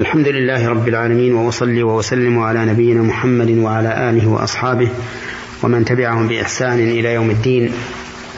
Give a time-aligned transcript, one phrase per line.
[0.00, 4.90] الحمد لله رب العالمين وأصلي وأسلم على نبينا محمد وعلى آله وأصحابه
[5.62, 7.72] ومن تبعهم بإحسان إلى يوم الدين.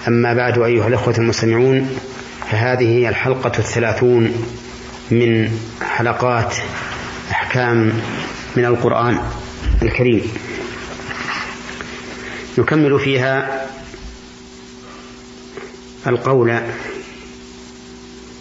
[0.09, 1.91] أما بعد أيها الأخوة المستمعون
[2.51, 4.33] فهذه هي الحلقة الثلاثون
[5.11, 5.51] من
[5.83, 6.57] حلقات
[7.31, 7.93] أحكام
[8.57, 9.19] من القرآن
[9.83, 10.23] الكريم.
[12.59, 13.67] نكمل فيها
[16.07, 16.61] القول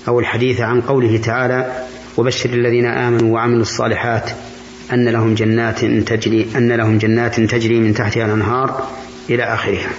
[0.08, 1.80] أو الحديث عن قوله تعالى
[2.18, 4.32] وبشر الذين آمنوا وعملوا الصالحات
[4.93, 8.87] أن لهم جنات تجري أن لهم جنات تجري من تحتها الأنهار
[9.29, 9.89] إلى آخرها.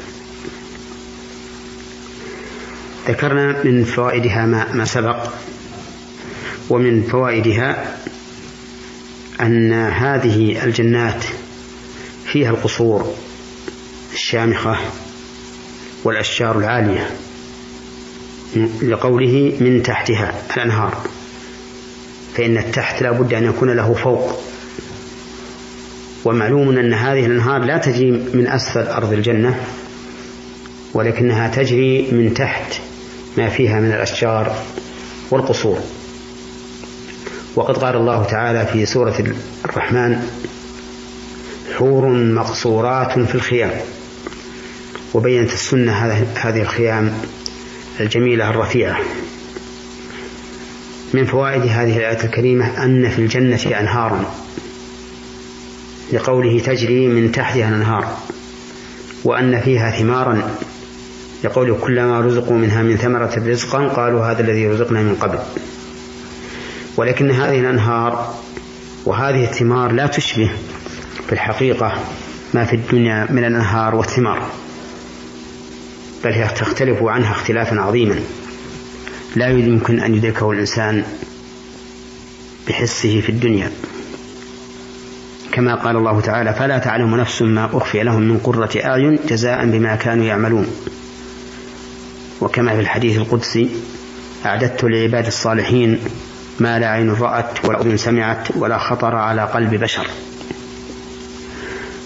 [3.08, 5.28] ذكرنا من فوائدها ما, ما سبق
[6.70, 7.96] ومن فوائدها
[9.40, 11.24] أن هذه الجنات
[12.24, 13.14] فيها القصور
[14.12, 14.76] الشامخة
[16.04, 17.10] والأشجار العالية
[18.82, 21.06] لقوله من تحتها الأنهار
[22.34, 24.40] فإن التحت لا بد أن يكون له فوق.
[26.24, 29.60] ومعلوم أن هذه الأنهار لا تجري من أسفل أرض الجنة
[30.94, 32.80] ولكنها تجري من تحت
[33.38, 34.56] ما فيها من الأشجار
[35.30, 35.78] والقصور.
[37.54, 39.14] وقد قال الله تعالى في سورة
[39.64, 40.28] الرحمن
[41.78, 43.70] حور مقصورات في الخيام.
[45.14, 45.92] وبينت السنة
[46.34, 47.12] هذه الخيام
[48.00, 49.00] الجميلة الرفيعة.
[51.14, 54.24] من فوائد هذه الآية الكريمة أن في الجنة أنهارا
[56.12, 58.16] لقوله تجري من تحتها الأنهار.
[59.24, 60.56] وأن فيها ثمارا.
[61.44, 65.38] لقوله كلما رزقوا منها من ثمرة رزقا قالوا هذا الذي رزقنا من قبل.
[66.96, 68.34] ولكن هذه الأنهار
[69.04, 70.50] وهذه الثمار لا تشبه
[71.26, 71.94] في الحقيقة
[72.54, 74.42] ما في الدنيا من الأنهار والثمار.
[76.24, 78.20] بل هي تختلف عنها اختلافا عظيما.
[79.36, 81.04] لا يمكن أن يدركه الإنسان
[82.68, 83.70] بحسه في الدنيا.
[85.52, 89.96] كما قال الله تعالى فلا تعلم نفس ما أخفي لهم من قرة أعين جزاء بما
[89.96, 90.66] كانوا يعملون.
[92.40, 93.70] وكما في الحديث القدسي
[94.46, 95.98] أعددت لعباد الصالحين
[96.60, 100.06] ما لا عين رأت ولا أذن سمعت ولا خطر على قلب بشر.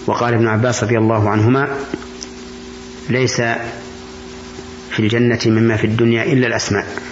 [0.07, 1.67] وقال ابن عباس رضي الله عنهما
[3.09, 3.41] ليس
[4.91, 7.06] في الجنة مما في الدنيا إلا الأسماء.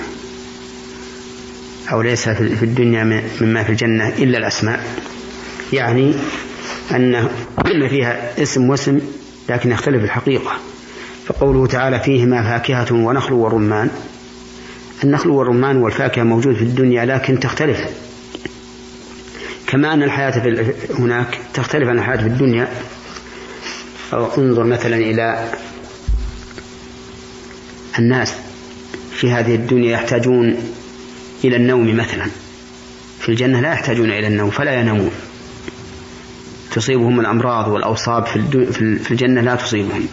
[1.91, 4.83] أو ليس في الدنيا مما في الجنة إلا الأسماء.
[5.73, 6.13] يعني
[6.91, 7.29] أن
[7.89, 8.99] فيها اسم واسم
[9.49, 10.51] لكن يختلف الحقيقة.
[11.25, 13.89] فقوله تعالى فيهما فاكهة ونخل ورمان
[15.03, 17.85] النخل والرمان والفاكهة موجود في الدنيا لكن تختلف.
[19.67, 20.33] كما أن الحياة
[20.99, 22.67] هناك تختلف عن الحياة في الدنيا.
[24.13, 25.51] أو انظر مثلا إلى
[27.99, 28.33] الناس
[29.11, 30.55] في هذه الدنيا يحتاجون
[31.43, 32.25] إلى النوم مثلا.
[33.19, 35.11] في الجنة لا يحتاجون إلى النوم فلا ينامون.
[36.71, 40.07] تصيبهم الأمراض والأوصاب في الجنة لا تصيبهم.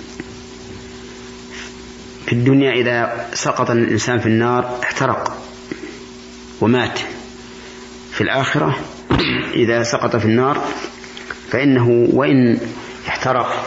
[2.26, 5.38] في الدنيا إذا سقط الإنسان في النار احترق
[6.60, 6.98] ومات.
[8.12, 8.78] في الآخرة
[9.54, 10.64] إذا سقط في النار
[11.50, 12.58] فإنه وإن
[13.08, 13.66] احترق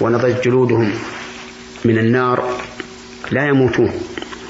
[0.00, 0.92] ونضجت جلودهم
[1.84, 2.60] من النار
[3.30, 3.90] لا يموتون.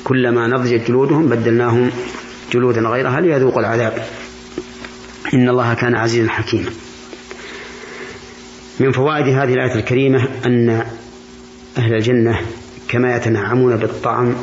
[0.04, 1.90] كلما نضجت جلودهم بدلناهم
[2.52, 4.06] جلودا غيرها ليذوقوا العذاب.
[5.34, 6.70] إن الله كان عزيزا حكيما.
[8.80, 10.84] من فوائد هذه الآية الكريمة أن
[11.78, 12.40] أهل الجنة
[12.88, 14.34] كما يتنعمون بالطعم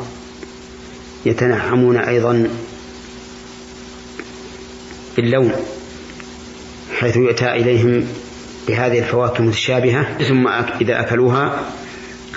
[1.26, 2.48] يتنعمون أيضا
[5.16, 5.52] باللون
[6.98, 8.04] حيث يؤتى إليهم
[8.68, 10.48] بهذه الفواكه المتشابهة ثم
[10.80, 11.60] إذا أكلوها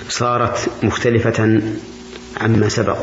[0.08, 1.62] صارت مختلفة
[2.40, 2.98] عما سبق.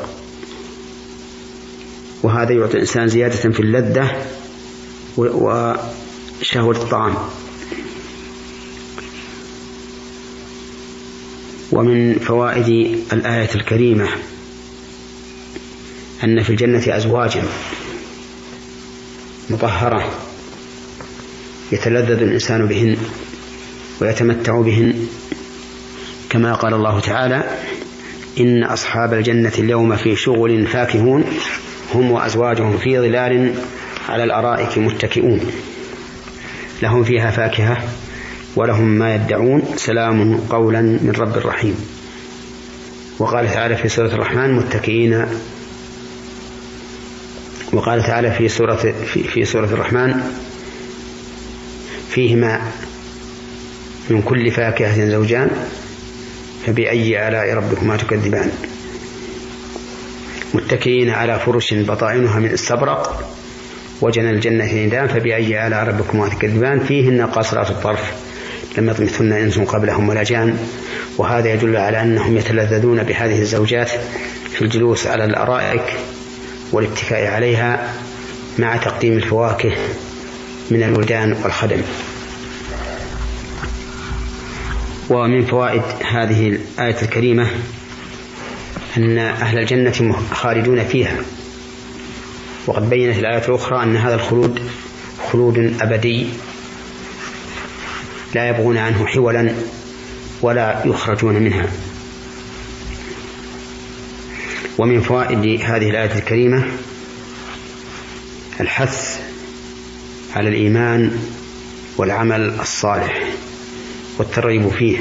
[2.24, 4.25] وهذا يعطي الإنسان زيادة في اللذة
[5.18, 7.16] وشهوة الطعام.
[11.72, 14.08] ومن فوائد الآية الكريمة
[16.24, 17.44] أن في الجنة أزواجا
[19.50, 20.12] مطهرة
[21.72, 22.97] يتلذذ الإنسان بهن
[24.02, 25.08] ويتمتع بهن.
[26.29, 27.58] كما قال الله تعالى
[28.40, 31.23] إن أصحاب الجنة اليوم في شغل فاكهون.
[31.94, 33.53] هم وأزواجهم في ظلال
[34.09, 35.52] على الأرائك متكئون.
[36.82, 37.78] لهم فيها فاكهة
[38.56, 39.64] ولهم ما يدعون.
[39.76, 41.76] سلام قولا من رب رحيم.
[43.20, 45.26] وقال تعالى في سورة الرحمن متكئين.
[47.74, 50.22] وقال تعالى في سورة في, في سورة الرحمن
[52.09, 52.62] فيهما
[54.09, 55.50] من كل فاكهة زوجان.
[56.66, 58.52] فبأي آلاء ربكما تكذبان؟
[60.53, 63.29] متكئين على فرش بطائنها من استبرق
[64.01, 68.13] وجنى الجنة دان فبأي آلاء ربكما تكذبان؟ فيهن قاصرات الطرف.
[68.78, 70.57] لم يطمثن إنس قبلهم ولا جان.
[71.17, 73.90] وهذا يدل على أنهم يتلذذون بهذه الزوجات
[74.51, 75.84] في الجلوس على الأرائك
[76.72, 77.93] والاتكاء عليها
[78.59, 79.72] مع تقديم الفواكه
[80.72, 81.81] من الولدان والخدم.
[85.09, 85.81] ومن فوائد
[86.11, 87.47] هذه الآية الكريمة
[88.97, 91.16] أن أهل الجنة خالدون فيها.
[92.68, 94.59] وقد بينت الآية الأخرى أن هذا الخلود
[95.32, 96.28] خلود أبدي
[98.36, 99.53] لا يبغون عنه حولا
[100.41, 101.68] ولا يخرجون منها.
[104.78, 106.64] ومن فوائد هذه الآية الكريمة
[108.59, 109.20] الحث
[110.35, 111.20] على الإيمان
[111.97, 113.24] والعمل الصالح
[114.18, 115.00] والترغيب فيه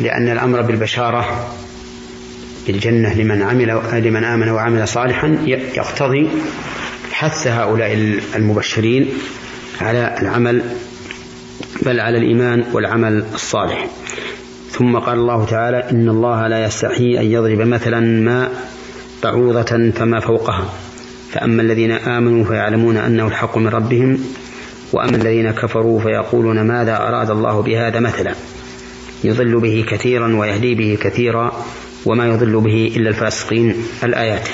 [0.00, 1.54] لأن الأمر بالبشارة
[2.66, 6.28] بالجنة لمن عمل لمن آمن وعمل صالحا يقتضي
[7.12, 9.08] حث هؤلاء المبشرين
[9.80, 10.62] على العمل
[11.82, 13.88] بل على الإيمان والعمل الصالح.
[14.70, 18.48] ثم قال الله تعالى إن الله لا يستحيي أن يضرب مثلا ما
[19.22, 20.72] بعوضة فما فوقها.
[21.32, 24.18] فأما الذين آمنوا فيعلمون أنه الحق من ربهم
[24.92, 28.34] وأما الذين كفروا فيقولون ماذا أراد الله بهذا مثلا؟
[29.24, 31.64] يضل به كثيرا ويهدي به كثيرا.
[32.06, 33.84] وما يضل به إلا الفاسقين.
[34.04, 34.48] الآيات.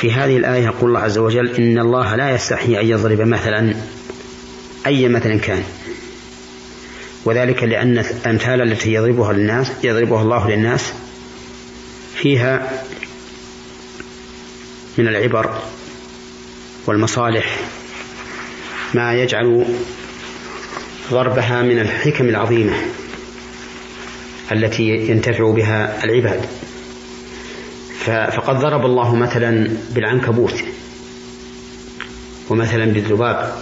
[0.00, 3.74] في هذه الآية يقول الله عز وجل إن الله لا يستحي أن يضرب مثلا
[4.86, 5.62] أي مثل كان.
[7.24, 10.92] وذلك لأن الأمثال التي يضربها للناس يضربها الله للناس
[12.14, 12.82] فيها
[14.98, 15.62] من العبر
[16.86, 17.60] والمصالح
[18.94, 19.64] ما يجعل
[21.10, 22.74] ضربها من الحكم العظيمة.
[24.52, 26.40] التي ينتفع بها العباد.
[28.06, 30.54] فقد ضرب الله مثلا بالعنكبوت
[32.50, 33.52] ومثلا بالذباب.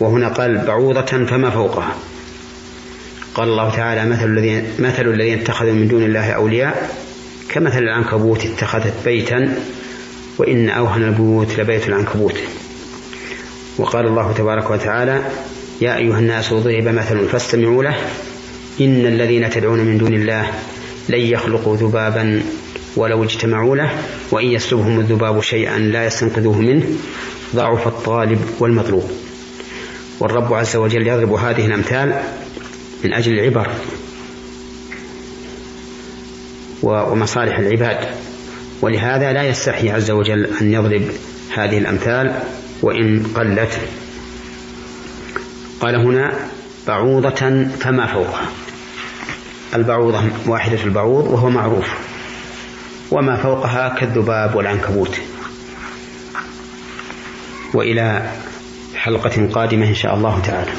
[0.00, 1.94] وهنا قال بعوضة فما فوقها.
[3.34, 6.90] قال الله تعالى مثل الذين مثل الذين اتخذوا من دون الله أولياء
[7.48, 9.58] كمثل العنكبوت اتخذت بيتا
[10.38, 12.38] وإن أوهن البيوت لبيت العنكبوت.
[13.78, 15.22] وقال الله تبارك وتعالى
[15.80, 17.96] يا أيها الناس ضرب مثل فاستمعوا له
[18.80, 20.50] إن الذين تدعون من دون الله
[21.08, 22.42] لن يخلقوا ذبابا
[22.96, 23.90] ولو اجتمعوا له
[24.30, 26.86] وإن يسلبهم الذباب شيئا لا يستنقذوه منه
[27.54, 29.10] ضعف الطالب والمطلوب.
[30.20, 32.22] والرب عز وجل يضرب هذه الأمثال
[33.04, 33.68] من أجل العبر
[36.82, 38.08] ومصالح العباد.
[38.82, 41.02] ولهذا لا يستحي عز وجل أن يضرب
[41.54, 42.40] هذه الأمثال
[42.82, 43.78] وإن قلت.
[45.80, 46.32] قال هنا
[46.86, 48.48] بعوضة فما فوقها.
[49.74, 51.86] البعوضة واحدة البعوض وهو معروف.
[53.10, 55.20] وما فوقها كالذباب والعنكبوت.
[57.74, 58.30] وإلى
[58.96, 60.70] حلقة قادمة إن شاء الله تعالى.